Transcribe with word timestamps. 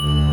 you 0.00 0.31